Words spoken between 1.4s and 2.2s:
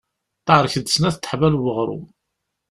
n weɣrum.